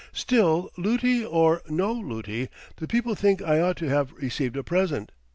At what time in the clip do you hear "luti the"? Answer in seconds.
1.93-2.87